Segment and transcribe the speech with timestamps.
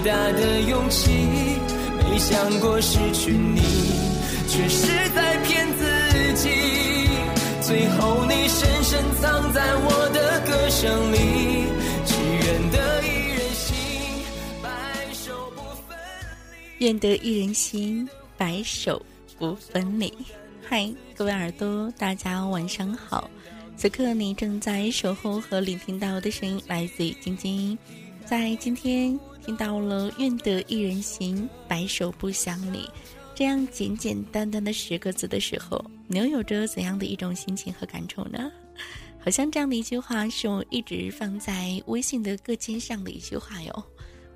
[0.00, 1.10] 大的勇气。
[1.98, 3.60] 没想过失去你，
[4.48, 6.48] 却是在骗自己。
[7.62, 11.16] 最后你深深藏在我的歌声里，
[12.06, 12.14] 只
[12.46, 13.76] 愿得一人心，
[14.62, 14.68] 白
[15.12, 15.98] 首不分
[16.78, 16.86] 离。
[16.86, 18.08] 愿得一人心，
[18.38, 19.04] 白首
[19.38, 20.12] 不分离。
[20.68, 23.28] 嗨，各位耳朵，大家晚上好。
[23.76, 27.76] 此刻你正在守候和聆听到的声音来自于晶晶，
[28.24, 32.80] 在今天听到了“愿得一人心，白首不相离”
[33.32, 38.50] 这样简简单单的十个字的时候，你又有着怎样的一种心情和感受呢？
[39.20, 43.84] 好像这样的一句话是我一直放在微信的个签上的一句话哟。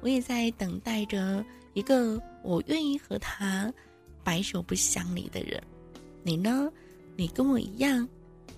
[0.01, 3.73] 我也在等待着一个我愿意和他
[4.23, 5.61] 白首不相离的人。
[6.23, 6.71] 你呢？
[7.17, 8.09] 你跟我一样，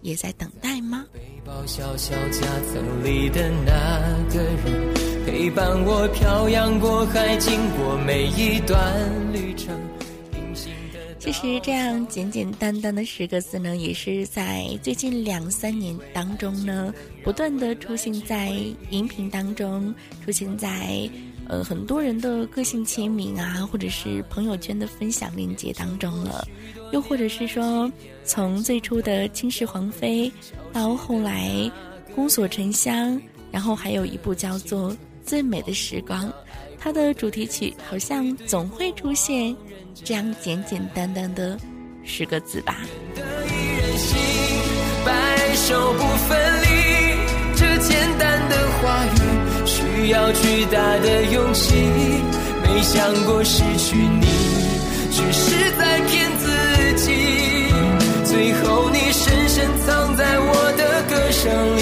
[0.03, 1.06] 也在等待吗？
[1.14, 9.79] 背包小小夹层里的那个人，陪伴我漂洋过海，经过每一段旅程。
[11.19, 16.92] 其实这样简简单单的十个字呢，也是在最近两三年当中呢，
[17.23, 18.53] 不断的出现在
[18.91, 21.09] 荧屏当中，出现在。
[21.48, 26.47] 呃，很多人的个性签名啊，或者是朋友圈的分享链接当中了，
[26.92, 27.91] 又或者是说，
[28.25, 30.31] 从最初的《青石皇妃》
[30.73, 31.51] 到后来
[32.14, 33.17] 《宫锁沉香》，
[33.51, 34.92] 然后还有一部叫做
[35.25, 36.25] 《最美的时光》，
[36.78, 39.56] 它的主题曲好像总会出现
[40.05, 41.59] 这样简简单单的
[42.05, 42.77] 十个字吧。
[45.05, 45.98] 白首不
[46.29, 46.67] 分离，
[47.56, 49.09] 这简单的话语。
[49.64, 51.75] 需要巨大的勇气，
[52.62, 54.27] 没想过失去你，
[55.11, 56.47] 却是在骗自
[57.05, 57.12] 己。
[58.25, 61.81] 最后你深深藏在我的歌声里，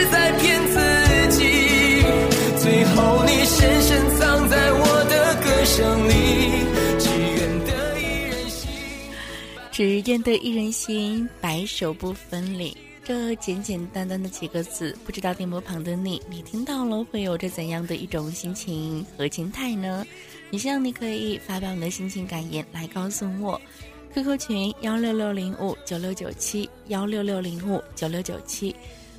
[9.81, 12.77] 只愿得一人心，白首不分离。
[13.03, 20.05] 这简简单单的几个字，不知道电波旁的你，你听到了会有着怎样的一种心情和心态呢？
[20.51, 23.59] 你希望你可以发表你的心情感言来告诉我。
[24.13, 28.75] QQ 群幺六六零五九六九七幺六六零五九六九七。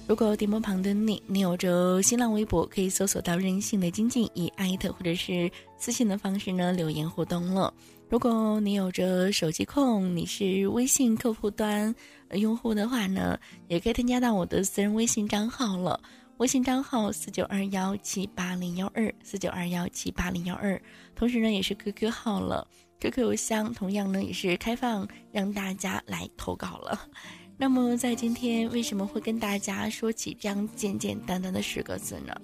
[0.06, 7.74] 如果电波旁的你，你有着新浪微博，可以搜索到任性的精进，以艾特或者是私信的方式呢留言互动了。
[8.12, 11.94] 如果你有着手机控，你是微信客户端
[12.32, 15.98] 用户的话呢，也可以添加到我的私人微信账号了。
[16.36, 20.78] 微信账号四九二幺七八零幺二四九二幺七八零幺二，
[21.14, 22.68] 同时呢也是 QQ 号了。
[23.00, 27.08] QQ 邮箱同样呢也是开放让大家来投稿了。
[27.56, 32.36] 那么在今天为什么会跟大家说起这样简简单单的十个字呢？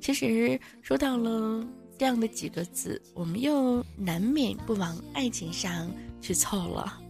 [0.00, 1.66] 其实说到了。
[1.98, 7.00] 这样的几个字，我们又难免不往爱情上去凑了。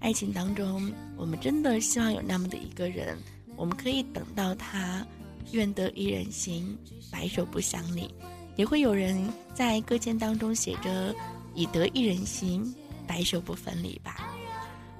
[0.00, 3.16] 爱情当中，我们真的希望有那么的一个人，
[3.56, 5.04] 我们可以等到他，
[5.52, 6.76] 愿得一人心，
[7.10, 8.08] 白首不相离。
[8.56, 11.14] 也会有人在歌签当中写着
[11.56, 12.72] “以得一人心，
[13.06, 14.30] 白首不分离”吧。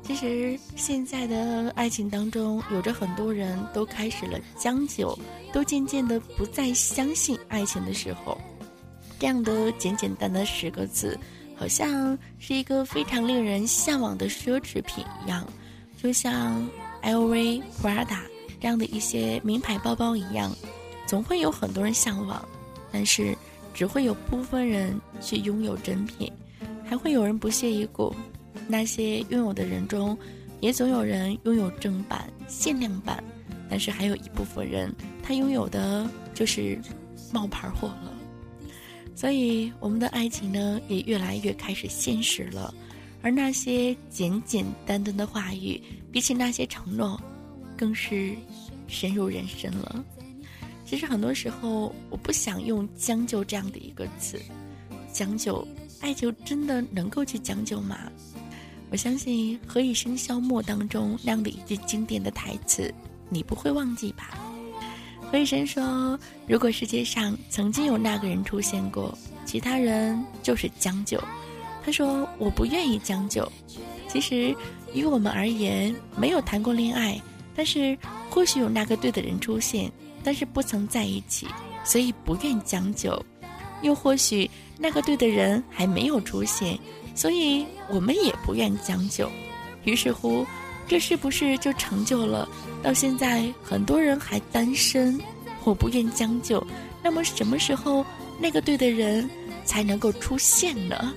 [0.02, 5.16] 其实现在的爱情当中，有着很多人都开始了将就，
[5.52, 8.36] 都渐渐的不再相信爱情的时候。
[9.18, 11.18] 这样的简简单单十个字，
[11.56, 15.46] 好像是一个非常令人向往的奢侈品一样，
[16.02, 16.68] 就像
[17.02, 18.18] LV、Prada
[18.60, 20.54] 这样的一些名牌包包一样，
[21.06, 22.46] 总会有很多人向往，
[22.92, 23.36] 但是
[23.72, 26.30] 只会有部分人去拥有真品，
[26.84, 28.14] 还会有人不屑一顾。
[28.66, 30.16] 那些拥有的人中，
[30.60, 33.22] 也总有人拥有正版、限量版，
[33.68, 34.90] 但是还有一部分人，
[35.22, 36.80] 他拥有的就是
[37.30, 38.13] 冒牌货了。
[39.14, 42.74] 所以，我们的爱情呢，也越来越开始现实了。
[43.22, 45.80] 而那些简简单单的话语，
[46.12, 47.18] 比起那些承诺，
[47.76, 48.34] 更是
[48.86, 50.04] 深入人心了。
[50.84, 54.38] 其实，很多时候，我不想用“将就”这样的一个词。
[55.12, 55.66] 将就，
[56.00, 57.96] 爱情真的能够去将就吗？
[58.90, 62.92] 我相信《何以笙箫默》当中那样的一句经典的台词，
[63.30, 64.38] 你不会忘记吧？
[65.30, 71.20] 何医生说，如果世界上曾经有那个人出现过，其他人就是将就。
[71.84, 73.50] 他说：“我不愿意将就。
[74.08, 74.54] 其实，
[74.94, 77.20] 于我们而言，没有谈过恋爱，
[77.54, 77.98] 但是
[78.30, 79.90] 或许有那个对的人出现，
[80.22, 81.46] 但是不曾在一起，
[81.84, 83.20] 所以不愿将就。
[83.82, 84.48] 又或许
[84.78, 86.78] 那个对的人还没有出现，
[87.14, 89.28] 所以我们也不愿将就。
[89.82, 90.46] 于是乎，
[90.86, 92.48] 这是不是就成就了
[92.82, 95.18] 到现在很多人还单身？
[95.64, 96.64] 我不愿将就。
[97.02, 98.04] 那么什么时候
[98.38, 99.28] 那个对的人
[99.64, 101.14] 才能够出现呢？”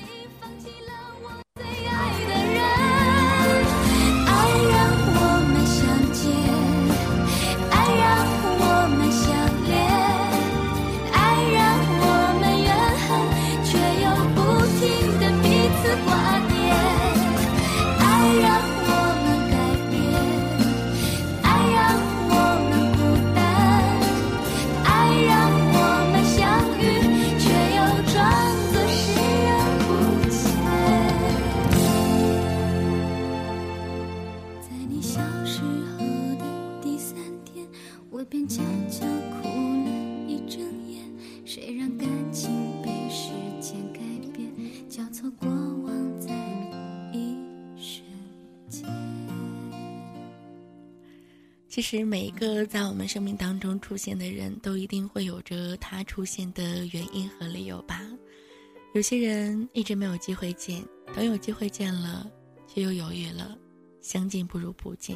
[51.78, 58.02] 其实每一个在我们生命当中出现的人都一定会有着他出现的原因和理由吧。
[58.96, 60.84] 有些人一直没有机会见，
[61.14, 62.28] 等有机会见了，
[62.68, 63.56] 却又犹豫了，
[64.02, 65.16] 相见不如不见。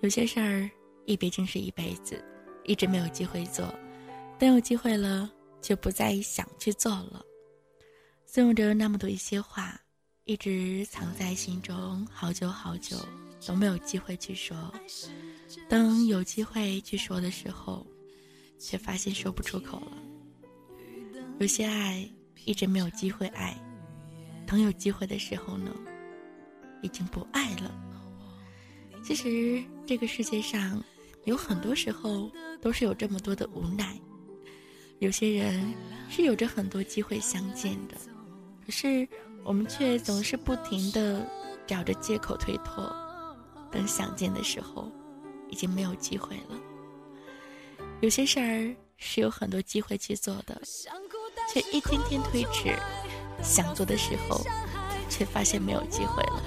[0.00, 0.68] 有些事儿
[1.06, 2.20] 一别竟是一辈子，
[2.64, 3.72] 一直没有机会做，
[4.40, 5.30] 等有机会了，
[5.62, 7.24] 却不再想去做了。
[8.26, 9.80] 总有着那么多一些话，
[10.24, 12.96] 一直藏在心中好久好久，
[13.46, 14.72] 都没有机会去说。
[15.68, 17.86] 等有机会去说的时候，
[18.58, 19.92] 却发现说不出口了。
[21.38, 22.08] 有些爱
[22.44, 23.56] 一直没有机会爱，
[24.46, 25.70] 等有机会的时候呢，
[26.82, 27.74] 已经不爱了。
[29.02, 30.82] 其实这个世界上
[31.24, 32.30] 有很多时候
[32.60, 33.98] 都是有这么多的无奈。
[34.98, 35.72] 有些人
[36.10, 37.94] 是有着很多机会相见的，
[38.66, 39.08] 可是
[39.44, 41.24] 我们却总是不停的
[41.68, 42.92] 找着借口推脱，
[43.70, 44.90] 等想见的时候。
[45.50, 46.60] 已经没有机会了。
[48.02, 50.60] 有些事儿是有很多机会去做的，
[51.50, 52.70] 却一天天推迟；
[53.42, 54.44] 想做的时候，
[55.08, 56.42] 却发现没有机会了。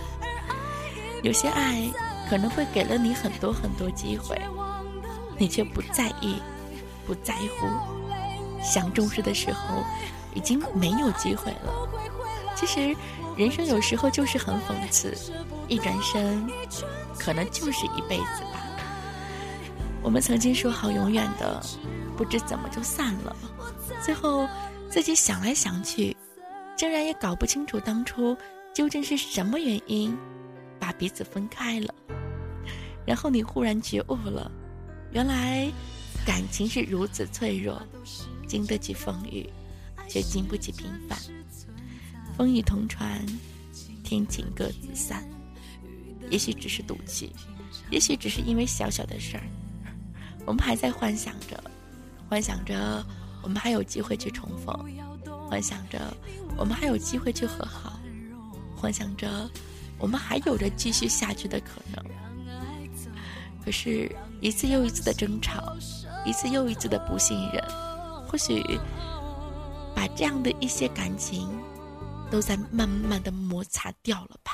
[1.23, 1.91] 有些爱
[2.29, 4.39] 可能会给了你很多很多机会，
[5.35, 6.39] 你却不在意、
[7.07, 7.67] 不在乎。
[8.63, 9.83] 想重视的时候，
[10.35, 11.89] 已经没有机会了。
[12.55, 12.95] 其实，
[13.35, 15.17] 人生有时候就是很讽刺，
[15.71, 16.45] 一转身，
[17.17, 18.61] 可能就是一辈子吧。
[20.03, 21.63] 我们曾经说好永远的，
[22.17, 23.33] 不知怎么就散了。
[24.03, 24.45] 最后
[24.89, 26.13] 自己想来想去，
[26.75, 28.35] 竟然也搞不清楚当初
[28.73, 30.13] 究竟是什么原因
[30.77, 31.95] 把彼此分开了。
[33.07, 34.51] 然后你忽然觉悟了，
[35.13, 35.71] 原来
[36.25, 37.81] 感情是如此脆弱，
[38.45, 39.49] 经得起风雨，
[40.09, 41.17] 却经不起平凡。
[42.35, 43.25] 风雨同船，
[44.03, 45.23] 天晴各自散。
[46.31, 47.31] 也许只是赌气，
[47.91, 49.43] 也许只是因为小小的事儿。
[50.45, 51.61] 我们还在幻想着，
[52.27, 53.05] 幻想着
[53.43, 54.73] 我们还有机会去重逢，
[55.47, 55.99] 幻想着
[56.57, 57.99] 我们还有机会去和好，
[58.75, 59.49] 幻想着
[59.99, 62.03] 我们还有着继续下去的可能。
[63.63, 64.09] 可是，
[64.39, 65.75] 一次又一次的争吵，
[66.25, 67.61] 一次又一次的不信任，
[68.25, 68.63] 或许
[69.93, 71.47] 把这样的一些感情，
[72.31, 74.53] 都在慢慢的摩擦掉了吧。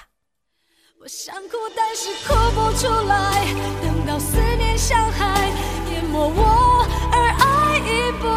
[1.07, 3.45] 我想哭，但是哭不出来。
[3.81, 5.49] 等到思念像海
[5.89, 8.27] 淹没我，而爱已不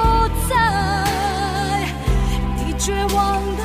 [0.48, 0.54] 在。
[2.54, 3.60] 你绝望的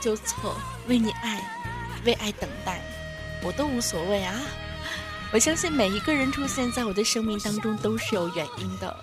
[0.00, 1.40] 就错，为你爱，
[2.04, 2.80] 为爱等待，
[3.42, 4.34] 我都无所谓啊。
[5.32, 8.96] 我相信每一个人出现在我的生命当中都是有原因的。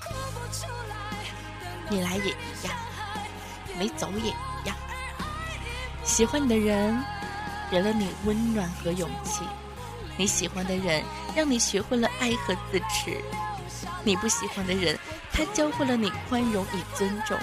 [1.89, 2.75] 你来也一样，
[3.77, 4.75] 没走也一样。
[6.03, 6.99] 喜欢你的人，
[7.69, 9.43] 给了你温暖和勇气；
[10.17, 11.03] 你喜欢的人，
[11.35, 13.21] 让你学会了爱和自持；
[14.03, 14.97] 你不喜欢的人，
[15.31, 17.37] 他教会了你宽容与尊重；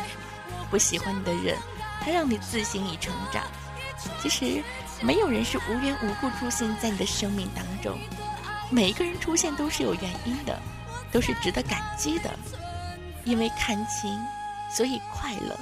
[0.70, 1.56] 不喜欢你的人，
[2.02, 3.44] 它让你自信与成长。
[4.20, 4.62] 其实，
[5.00, 7.96] 没有人是无缘无故出现在你的生命当中。
[8.70, 10.60] 每一个人出现都是有原因的，
[11.12, 12.30] 都是值得感激的。
[13.24, 14.18] 因为看清，
[14.68, 15.54] 所以快乐；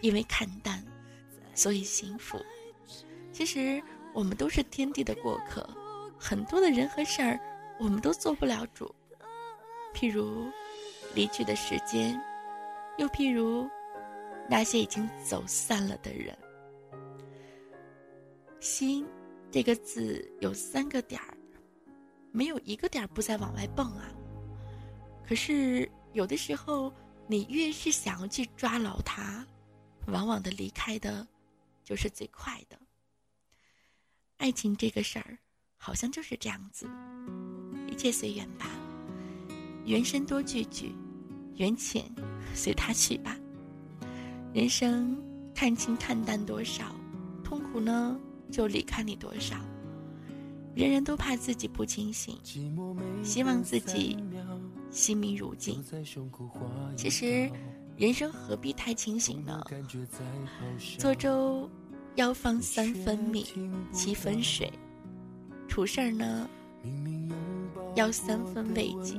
[0.00, 0.82] 因为看淡，
[1.54, 2.42] 所以幸福。
[3.32, 3.82] 其实
[4.14, 5.68] 我们都是天地的过客，
[6.18, 7.38] 很多的人和事儿，
[7.78, 8.94] 我们都做不了主。
[9.92, 10.50] 譬如
[11.14, 12.18] 离去的时间，
[12.96, 13.68] 又譬如
[14.48, 16.36] 那些已经走散了的人。
[18.60, 19.06] 心
[19.50, 21.36] 这个字有三个点儿。
[22.32, 24.10] 没有一个点儿不再往外蹦啊！
[25.24, 26.92] 可是有的时候，
[27.28, 29.46] 你越是想要去抓牢它，
[30.08, 31.24] 往往的离开的，
[31.84, 32.76] 就是最快的。
[34.38, 35.38] 爱情这个事儿，
[35.76, 36.88] 好像就是这样子，
[37.86, 38.66] 一切随缘吧。
[39.84, 40.92] 缘深多聚聚，
[41.54, 42.04] 缘浅
[42.52, 43.38] 随他去吧。
[44.54, 45.20] 人生
[45.52, 46.84] 看清看淡多少，
[47.42, 48.16] 痛苦呢
[48.52, 49.56] 就离开你多少。
[50.76, 52.38] 人人都怕自己不清醒，
[53.24, 54.16] 希望自己
[54.90, 55.82] 心明如镜。
[56.96, 57.50] 其实，
[57.96, 59.60] 人生何必太清醒呢？
[61.00, 61.68] 做粥
[62.14, 63.44] 要放三分米，
[63.90, 64.68] 七分水；
[65.66, 66.48] 处事儿呢，
[67.96, 69.16] 要三分慰藉，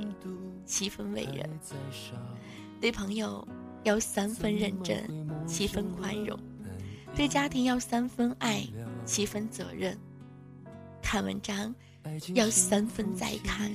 [0.64, 1.46] 七分为人；
[2.80, 3.46] 对朋友
[3.84, 6.36] 要三分认真，七分宽容；
[7.14, 8.66] 对家庭要三分爱，
[9.04, 9.96] 七分责任。
[11.02, 11.74] 看文章
[12.34, 13.70] 要三分再看，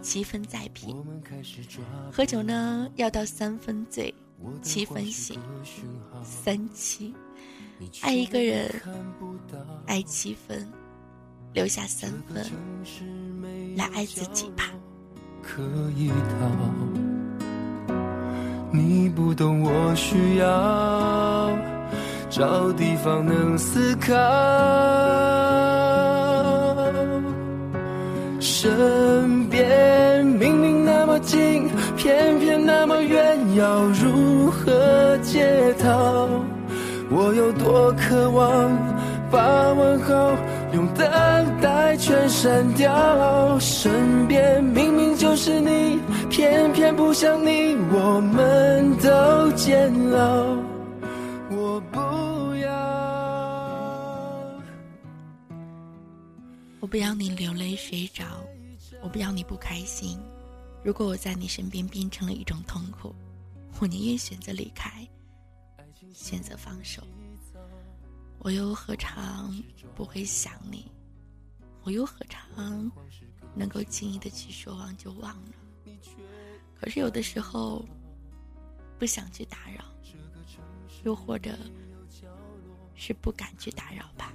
[0.00, 0.96] 七分再品；
[2.10, 4.14] 喝酒呢要到三分醉，
[4.62, 5.38] 七分醒。
[6.24, 7.14] 三七，
[8.00, 8.70] 爱一个人，
[9.86, 10.66] 爱七分，
[11.52, 12.46] 留下三分
[13.76, 14.64] 来爱自己吧。
[15.42, 15.62] 可
[15.96, 16.14] 以逃，
[16.94, 17.19] 你
[19.14, 21.50] 不懂我需要
[22.28, 24.14] 找地方能思考。
[28.40, 36.28] 身边明明那么近，偏偏那么远，要如何解套？
[37.10, 38.70] 我有多渴望
[39.30, 40.32] 把问候
[40.72, 43.58] 用等待全删掉。
[43.58, 45.98] 身边明明就是你，
[46.28, 50.56] 偏偏不像你，我们都煎熬。
[51.50, 51.98] 我不
[52.56, 52.70] 要，
[56.80, 58.24] 我不要你流泪睡着。
[59.02, 60.18] 我不要你不开心，
[60.84, 63.14] 如果我在你身边变成了一种痛苦，
[63.80, 64.90] 我宁愿选择离开，
[66.12, 67.02] 选择放手。
[68.42, 69.54] 我又何尝
[69.94, 70.90] 不会想你？
[71.82, 72.90] 我又何尝
[73.54, 75.52] 能够轻易的去说忘就忘了？
[76.80, 77.84] 可是有的时候
[78.98, 79.84] 不想去打扰，
[81.04, 81.58] 又或者
[82.94, 84.32] 是不敢去打扰吧。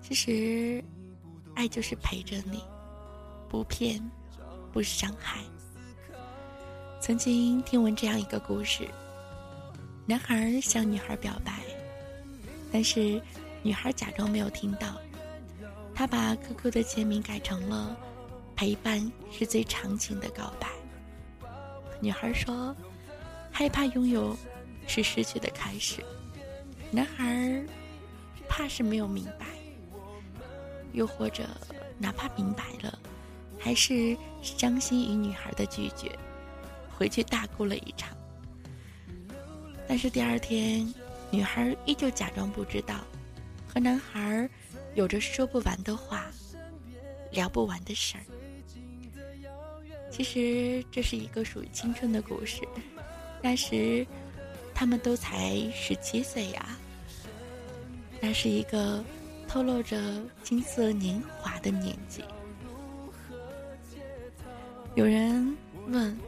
[0.00, 0.82] 其实，
[1.56, 2.62] 爱就是陪着你。
[3.48, 4.00] 不骗，
[4.72, 5.42] 不伤害。
[7.00, 8.88] 曾经听闻这样一个故事：
[10.06, 11.64] 男孩向女孩表白，
[12.72, 13.20] 但是
[13.62, 15.00] 女孩假装没有听到。
[15.94, 17.96] 她把 QQ 的签名改成了
[18.54, 20.68] “陪伴是最长情的告白”。
[22.00, 22.74] 女孩说
[23.50, 24.36] ：“害怕拥有
[24.86, 26.04] 是失去的开始。”
[26.90, 27.62] 男孩
[28.48, 29.46] 怕是没有明白，
[30.92, 31.44] 又或者
[31.98, 32.98] 哪怕明白了。
[33.58, 36.16] 还是伤心于女孩的拒绝，
[36.96, 38.16] 回去大哭了一场。
[39.88, 40.94] 但是第二天，
[41.30, 43.00] 女孩依旧假装不知道，
[43.66, 44.48] 和男孩
[44.94, 46.26] 有着说不完的话，
[47.30, 48.24] 聊不完的事儿。
[50.10, 52.66] 其实这是一个属于青春的故事，
[53.42, 54.06] 那时
[54.74, 56.76] 他们都才十七岁呀。
[58.20, 59.04] 那是一个
[59.46, 62.24] 透露着青涩年华的年纪。
[64.96, 65.56] 有人
[65.86, 66.18] 问：“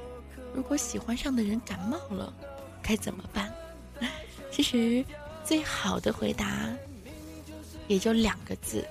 [0.55, 2.33] 如果喜欢上的人感冒了，
[2.81, 3.50] 该怎么办？”
[4.51, 5.05] 其实，
[5.45, 6.69] 最好的回答
[7.89, 8.87] 也就两个字：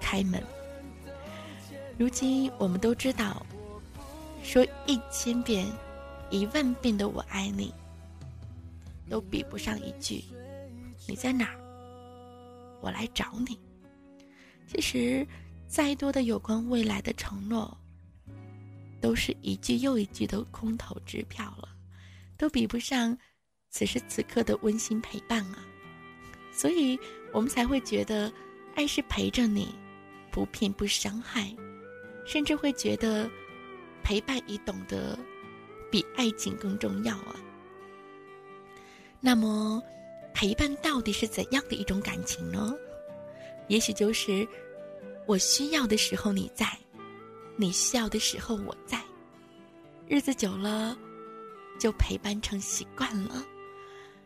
[0.00, 0.42] 开门。
[1.98, 3.44] 如今我们都知道，
[4.42, 5.66] 说一千遍、
[6.30, 7.72] 一万遍的“我爱你”，
[9.10, 10.24] 都比不上一句
[11.06, 11.58] “你在哪儿，
[12.80, 13.58] 我来找你”。
[14.66, 15.26] 其实。
[15.68, 17.74] 再多的有关未来的承诺，
[19.00, 21.66] 都是一句又一句的空头支票了，
[22.36, 23.16] 都比不上
[23.72, 25.66] 此时此刻的温馨陪伴啊！
[26.52, 26.96] 所以
[27.32, 28.30] 我们才会觉得，
[28.76, 29.74] 爱是陪着你，
[30.30, 31.52] 不骗不伤害，
[32.26, 33.28] 甚至会觉得
[34.04, 35.18] 陪伴与懂得
[35.90, 37.34] 比爱情更重要啊！
[39.20, 39.82] 那么，
[40.34, 42.76] 陪伴到底是怎样的一种感情呢？
[43.68, 44.46] 也许就是。
[45.24, 46.66] 我需要的时候你在，
[47.54, 49.00] 你需要的时候我在，
[50.08, 50.98] 日子久了，
[51.78, 53.46] 就陪伴成习惯了。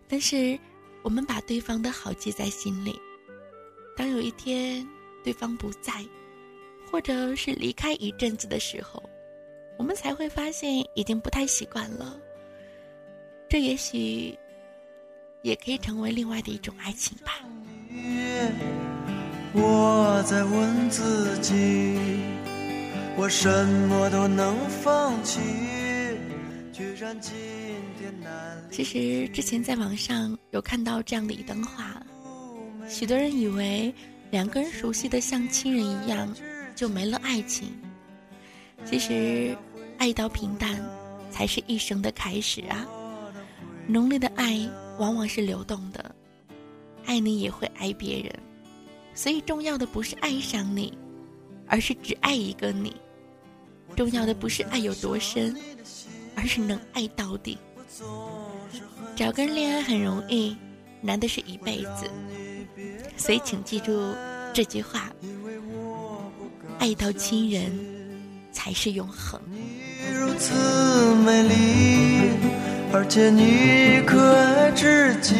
[0.08, 0.58] 但是，
[1.02, 3.00] 我们把对方的好记在心里。
[3.96, 4.86] 当有一天
[5.24, 5.92] 对方不在，
[6.90, 9.02] 或者是离开一阵子的时候，
[9.76, 12.18] 我们才会发现已经不太习惯了。
[13.48, 14.38] 这也许，
[15.42, 17.40] 也可以成为另外的一种爱情吧。
[19.52, 21.98] 我在问自己，
[23.16, 25.40] 我什么都能放弃，
[26.72, 27.55] 居然今。
[28.70, 32.02] 其实之前在网上有看到这样的一段话，
[32.88, 33.94] 许多人以为
[34.30, 36.34] 两个人熟悉的像亲人一样
[36.74, 37.68] 就没了爱情，
[38.84, 39.56] 其实
[39.98, 40.78] 爱到平淡
[41.30, 42.86] 才是一生的开始啊！
[43.86, 46.14] 浓烈的爱往往是流动的，
[47.04, 48.32] 爱你也会爱别人。
[49.14, 50.92] 所以，重要的不是爱上你，
[51.66, 52.90] 而是只爱一个你；
[53.96, 55.56] 重要的不是爱有多深，
[56.34, 57.56] 而是能爱到底。
[59.14, 60.56] 找个人恋爱很容易，
[61.00, 62.10] 难的是一辈子。
[63.16, 64.14] 所以，请记住
[64.52, 65.10] 这句话：
[66.78, 67.70] 爱到亲人，
[68.52, 69.40] 才是永恒。
[70.14, 71.54] 如此美丽，
[72.92, 75.34] 而且你可爱至极。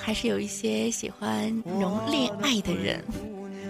[0.00, 3.04] 还是有一些喜欢浓恋爱的人，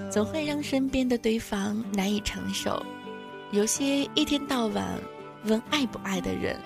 [0.09, 2.81] 总会让身边的对方难以承受；
[3.51, 4.87] 有些一天到晚
[5.45, 6.61] 问爱不爱的人，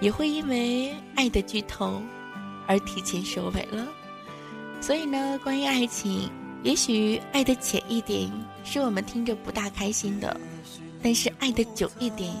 [0.00, 2.00] 也会因为爱的剧透
[2.66, 3.86] 而提前收尾了。
[4.80, 6.30] 所以呢，关于爱情，
[6.62, 8.30] 也许爱的浅一点
[8.64, 10.38] 是我们听着不大开心的，
[11.02, 12.32] 但是爱的久一点，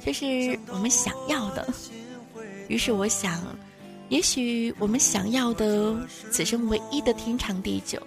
[0.00, 1.66] 却是我们想要的。
[2.68, 3.42] 于是我想。
[4.08, 5.92] 也许我们想要的
[6.30, 8.00] 此生唯一的天长地久，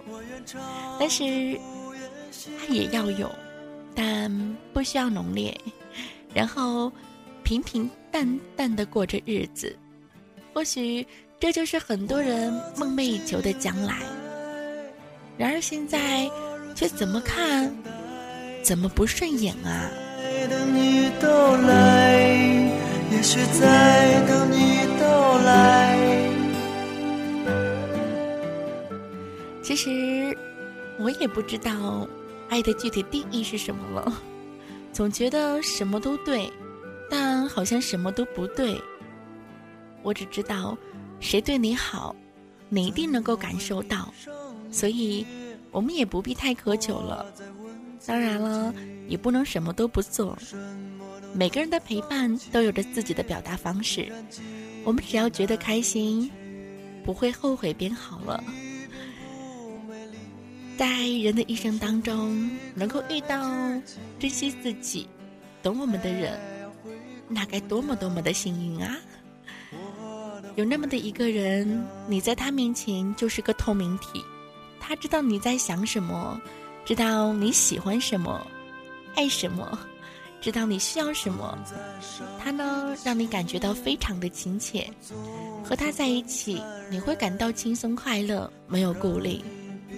[0.98, 1.24] 但是
[2.58, 3.30] 爱也要有，
[3.94, 5.58] 但不需要浓烈，
[6.34, 6.90] 然后
[7.42, 9.76] 平平淡淡的过着日子。
[10.52, 11.06] 或许
[11.38, 13.96] 这就是很多人梦寐以求的将来。
[15.38, 16.28] 然而现在
[16.74, 17.72] 却怎么看
[18.62, 19.90] 怎么不顺眼啊！
[23.12, 25.98] 也许在等你到来。
[29.62, 30.36] 其实
[30.98, 32.08] 我也不知道
[32.50, 34.12] 爱的具体定义是什么了，
[34.92, 36.52] 总觉得什么都对，
[37.08, 38.78] 但好像什么都不对。
[40.02, 40.76] 我只知道，
[41.20, 42.14] 谁对你好，
[42.68, 44.12] 你一定能够感受到，
[44.70, 45.24] 所以
[45.70, 47.24] 我们也不必太苛求了。
[48.06, 48.74] 当然了，
[49.08, 50.36] 也不能什么都不做。
[51.32, 54.10] 每个人的陪伴都有着自己的表达方式，
[54.84, 56.30] 我们只要觉得开心，
[57.04, 58.42] 不会后悔便好了。
[60.80, 63.38] 在人的一生当中，能够遇到
[64.18, 65.06] 珍惜自己、
[65.62, 66.40] 懂我们的人，
[67.28, 68.96] 那该多么多么的幸运啊！
[70.56, 74.24] 有那么的一个人，你在他面前就是个透明体，
[74.80, 76.40] 他知道你在想什么，
[76.86, 78.46] 知道你喜欢什么，
[79.14, 79.78] 爱什么。
[80.40, 81.58] 知道你需要什么，
[82.42, 84.90] 他呢让你感觉到非常的亲切，
[85.62, 89.38] 和他在一起你会感到轻松快乐，没有顾虑，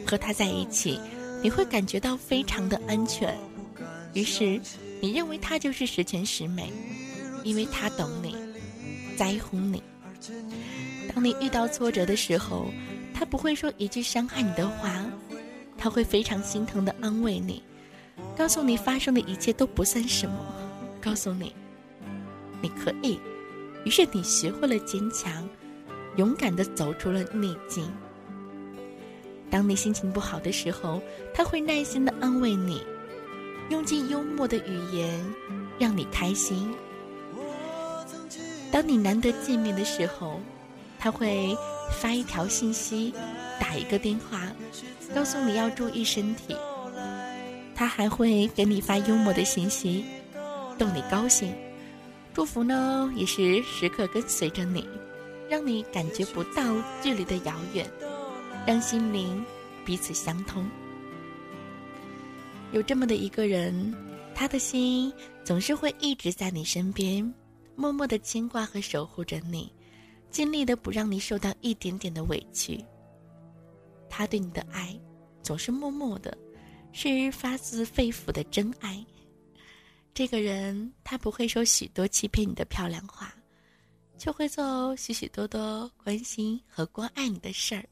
[0.06, 0.98] 和他在一起
[1.42, 3.36] 你会感觉到非常的安全，
[4.14, 4.60] 于是
[5.00, 6.72] 你认为他就是十全十美，
[7.42, 8.36] 因为他懂你，
[9.16, 9.82] 在乎你。
[11.12, 12.66] 当你遇到挫折的时候，
[13.12, 15.04] 他不会说一句伤害你的话，
[15.76, 17.62] 他会非常心疼的安慰你。
[18.36, 20.38] 告诉你发生的一切都不算什么，
[21.00, 21.52] 告诉你，
[22.60, 23.18] 你可以。
[23.84, 25.48] 于是你学会了坚强，
[26.16, 27.90] 勇敢的走出了逆境。
[29.52, 31.02] 当你心情不好的时候，
[31.34, 32.82] 他会耐心的安慰你，
[33.68, 35.22] 用尽幽默的语言
[35.78, 36.74] 让你开心。
[38.72, 40.40] 当你难得见面的时候，
[40.98, 41.54] 他会
[42.00, 43.12] 发一条信息，
[43.60, 44.40] 打一个电话，
[45.14, 46.56] 告诉你要注意身体。
[47.74, 50.06] 他还会给你发幽默的信息，
[50.78, 51.54] 逗你高兴。
[52.32, 54.88] 祝福呢，也是时刻跟随着你，
[55.50, 56.62] 让你感觉不到
[57.02, 57.86] 距离的遥远，
[58.64, 59.44] 让心灵
[59.84, 60.68] 彼此相通。
[62.72, 63.94] 有这么的一个人，
[64.34, 65.12] 他的心
[65.44, 67.22] 总是会一直在你身边，
[67.74, 69.72] 默默的牵挂和守护着你，
[70.30, 72.82] 尽力的不让你受到一点点的委屈。
[74.08, 74.98] 他对你的爱，
[75.42, 76.36] 总是默默的，
[76.92, 79.04] 是发自肺腑的真爱。
[80.14, 83.34] 这个人，他不会说许多欺骗你的漂亮话，
[84.16, 87.84] 却会做许许多多关心和关爱你的事儿。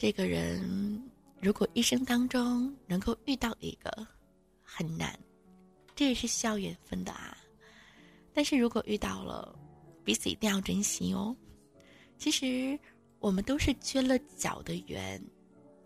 [0.00, 0.98] 这个人。
[1.42, 4.06] 如果一生当中能够遇到一个，
[4.62, 5.18] 很难，
[5.94, 7.36] 这也是需要缘分的啊。
[8.32, 9.54] 但是如果遇到了，
[10.02, 11.36] 彼此一定要珍惜哦。
[12.16, 12.78] 其实
[13.18, 15.22] 我们都是缺了角的缘，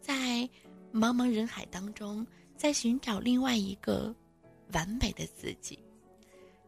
[0.01, 0.49] 在
[0.93, 2.25] 茫茫人海当中，
[2.57, 4.15] 在寻找另外一个
[4.73, 5.77] 完美的自己，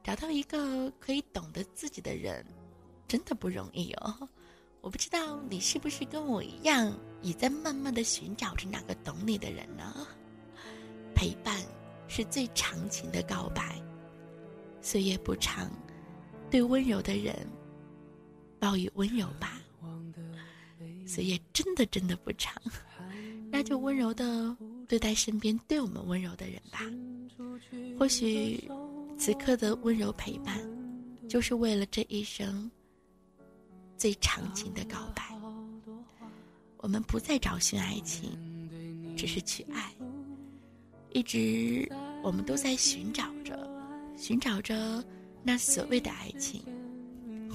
[0.03, 2.45] 找到一个可以懂得自己的人，
[3.07, 4.29] 真的不容易哦。
[4.81, 10.07] 我不知道你是不是跟我一样，也在慢慢的寻找着那个懂你的人呢？
[11.13, 11.61] 陪伴
[12.07, 13.83] 是最长情的告白。
[14.81, 15.69] 岁月不长，
[16.49, 17.35] 对温柔的人，
[18.61, 19.61] 报以温柔吧。
[21.05, 22.55] 岁月真的真的不长，
[23.51, 26.81] 那就温柔的对待身边对我们温柔的人吧。
[27.99, 28.71] 或许，
[29.19, 30.61] 此刻的温柔陪伴，
[31.29, 32.71] 就是为了这一生。
[33.97, 35.36] 最长情的告白，
[36.87, 38.31] 我们不再找寻爱情，
[39.17, 39.93] 只是去爱。
[41.11, 41.85] 一直
[42.23, 43.59] 我们都在寻找着，
[44.17, 45.05] 寻找着
[45.43, 46.63] 那所谓的爱情。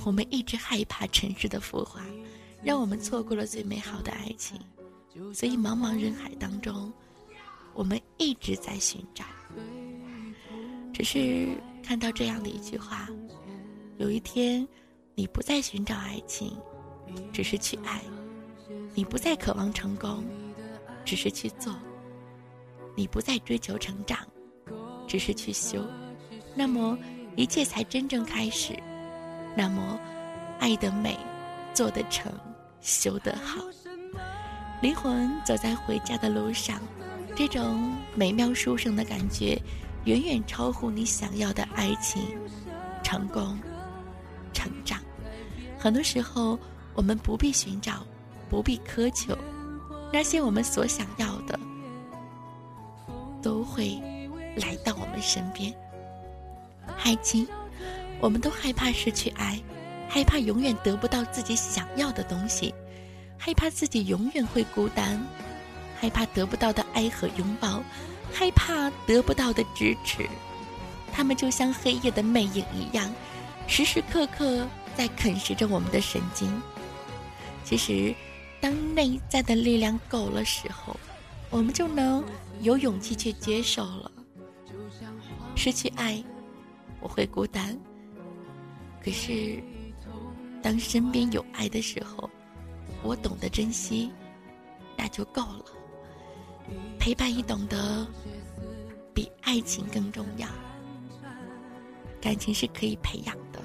[0.05, 2.01] 我们一直害怕城市的浮华，
[2.61, 4.59] 让我们错过了最美好的爱情。
[5.33, 6.91] 所以茫茫人海当中，
[7.73, 9.23] 我们一直在寻找。
[10.91, 11.47] 只是
[11.81, 13.07] 看到这样的一句话，
[13.97, 14.67] 有一天。
[15.13, 16.57] 你不再寻找爱情，
[17.33, 17.99] 只是去爱；
[18.93, 20.23] 你不再渴望成功，
[21.05, 21.73] 只是去做；
[22.95, 24.19] 你不再追求成长，
[25.07, 25.81] 只是去修。
[26.53, 26.97] 那么，
[27.35, 28.77] 一切才真正开始。
[29.55, 29.99] 那么，
[30.59, 31.17] 爱的美，
[31.73, 32.31] 做得成，
[32.81, 33.63] 修得好。
[34.81, 36.81] 灵魂走在回家的路上，
[37.35, 39.57] 这种美妙殊胜的感觉，
[40.05, 42.21] 远远超乎你想要的爱情、
[43.03, 43.57] 成功、
[44.51, 44.99] 成长。
[45.79, 46.59] 很多时候，
[46.93, 48.05] 我们不必寻找，
[48.51, 49.33] 不必苛求，
[50.11, 51.57] 那些我们所想要的，
[53.41, 53.97] 都会
[54.57, 55.73] 来到我们身边。
[57.01, 57.47] 爱情，
[58.19, 59.57] 我们都害怕失去爱，
[60.09, 62.75] 害怕永远得不到自己想要的东西，
[63.37, 65.25] 害怕自己永远会孤单，
[65.97, 67.81] 害怕得不到的爱和拥抱，
[68.33, 70.27] 害怕得不到的支持。
[71.09, 73.09] 他们就像黑夜的魅影一样，
[73.65, 74.67] 时时刻刻。
[74.93, 76.61] 在啃食着我们的神经。
[77.63, 78.13] 其实，
[78.61, 80.95] 当内在的力量够了时候，
[81.49, 82.23] 我们就能
[82.61, 84.11] 有勇气去接受了。
[85.55, 86.23] 失去爱，
[87.01, 87.77] 我会孤单。
[89.03, 89.61] 可是，
[90.61, 92.29] 当身边有爱的时候，
[93.01, 94.11] 我懂得珍惜，
[94.95, 95.65] 那就够了。
[96.99, 98.07] 陪伴已懂得，
[99.11, 100.47] 比爱情更重要。
[102.21, 103.59] 感情是可以培养的。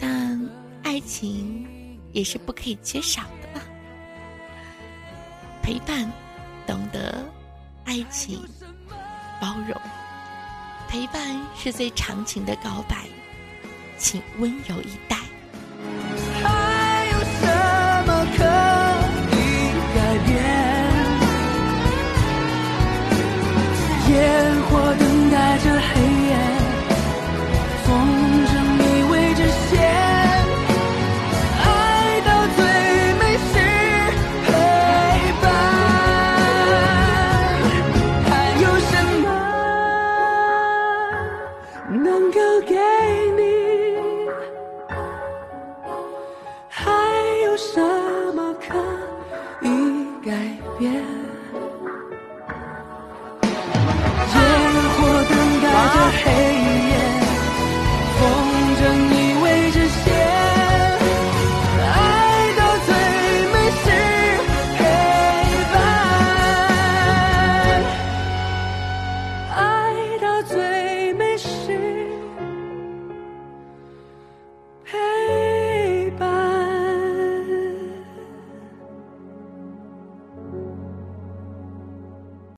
[0.00, 0.50] 但
[0.82, 1.64] 爱情
[2.12, 3.22] 也是不可以缺少，
[5.68, 6.10] 陪伴，
[6.66, 7.22] 懂得
[7.84, 8.40] 爱情，
[9.38, 9.78] 包容，
[10.88, 13.04] 陪伴是最长情的告白，
[13.98, 15.18] 请温柔以待。